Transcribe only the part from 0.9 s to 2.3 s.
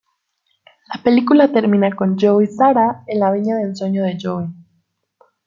La película termina con